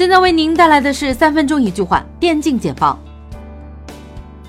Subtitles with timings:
[0.00, 2.98] 现在为您带来的是三分钟一句话电竞简报。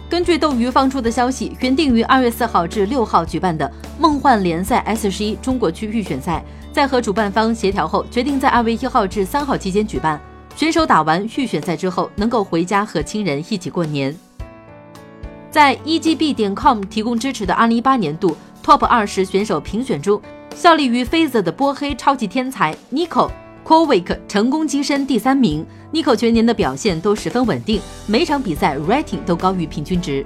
[0.10, 3.70] 根据斗鱼放出的消息，原定于二月四号至六号举办的
[4.00, 6.42] 梦幻联赛 S 十一中国区预选赛，
[6.72, 10.18] 在和主办方协调后，决定在二月一号至三号期间举办。
[10.56, 14.16] 选手打完预选赛之后，能够回家和亲人一起过年。
[15.50, 20.22] 在 EGB 点 com 提供支持的二零一八年度 Top 二十选手评选中，
[20.56, 23.30] 效力于 FaZe 的波黑超级天才 Nico
[23.72, 25.66] Kovic 成功跻身第三名。
[25.94, 30.26] Nico 全年的表现都十分稳定，每场比赛 rating 都高于平均值。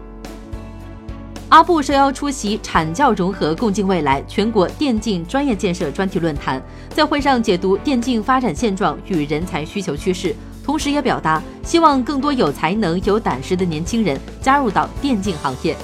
[1.49, 6.59] 阿布受邀出席产教融合共进未来全国电竞专业建设专题论坛，
[6.89, 10.35] 在会上解读电竞发展现状与人才需求趋势。
[10.63, 15.77] 同时，也表达希望更多有才能、有胆识的年轻人加入到电竞行业。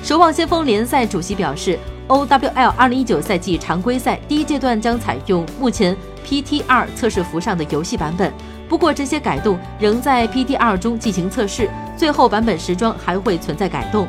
[0.00, 8.32] 守望先锋联赛主席表示，OWL 二零一九赛季常规赛第一阶段将采用目前 PT 二测试服上的游戏版本，
[8.68, 14.08] 不过这些改动仍在 PT 二中进行测试，最后版本时装还会存在改动。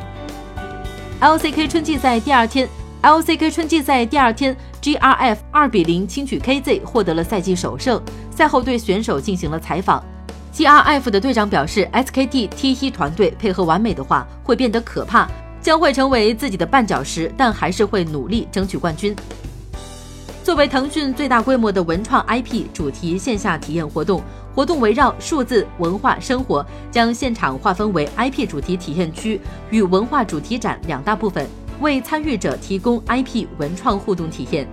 [1.20, 2.68] LCK 春季赛第二天
[3.02, 8.02] ，LCK 春季赛第二天，GRF 二比零轻取 KZ，获得了赛季首胜。
[8.30, 10.04] 赛后对选手进行了采访
[10.52, 15.28] ，GRF 的队长表示，SKT T1 团队配合完美的话，会变得可怕，
[15.60, 19.14] 将会成为自己的绊脚石，但还是会努力争取冠军。
[20.48, 24.22] 作为腾讯最大规模的文创 IP 主题线下体验活动，
[24.54, 29.38] 活动围绕数字文化生活，将现场划分为 IP 主题体验区
[29.68, 31.46] 与文化主题展两大部分，
[31.80, 34.66] 为参与者提供 IP 文创互动体验。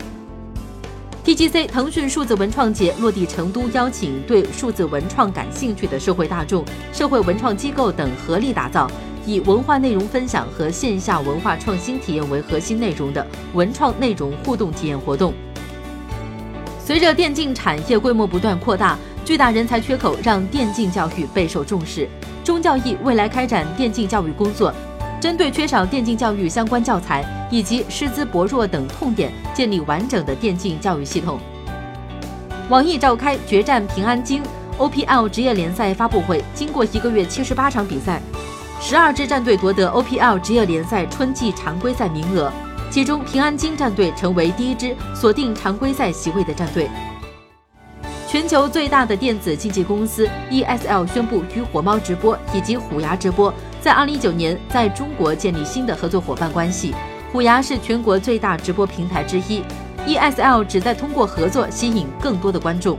[1.25, 8.89] TGC 腾讯数字文创节落地成都，邀请对数字文创感兴趣的社会大众、社会文创机构等合力打造
[9.27, 15.33] 以文化内容分享和线下文化创新体验为核心内容的文创内容互动体验活动。
[16.86, 22.08] 随着电竞产业规模不断扩大，巨大人才缺口让电竞教育备受重视。
[22.44, 24.71] 中教艺未来开展电竞教育工作。
[25.20, 31.39] 针对缺少电竞教育相关教材以及师资薄弱等痛点，建立完整的电竞教育系统。
[32.70, 34.43] 网易召开决战平安京
[34.77, 38.21] OPL 职业联赛发布会，经过一个月七十八场比赛，
[38.80, 42.54] 十二支战队夺得 OPL 职业联赛春季常规赛名额，
[42.89, 46.89] 其中平安京战队成为第一支锁定常规赛席位的战队。
[48.27, 56.93] 全球最大的电子竞技公司 ESL 宣布与火猫直播以及虎牙直播在2019年在中国建立新的合作伙伴关系。
[57.31, 59.61] 虎牙是全国最大直播平台之一
[60.07, 62.97] ，ESL 旨在通过合作吸引更多的观众。